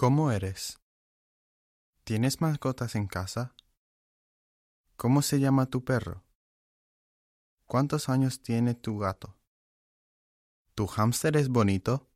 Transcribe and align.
¿Cómo 0.00 0.30
eres? 0.30 0.78
¿Tienes 2.04 2.40
mascotas 2.40 2.94
en 2.94 3.08
casa? 3.08 3.56
¿Cómo 4.96 5.22
se 5.22 5.40
llama 5.40 5.66
tu 5.66 5.84
perro? 5.84 6.22
¿Cuántos 7.66 8.08
años 8.08 8.40
tiene 8.40 8.76
tu 8.76 8.98
gato? 8.98 9.36
¿Tu 10.76 10.86
hámster 10.86 11.36
es 11.36 11.48
bonito? 11.48 12.06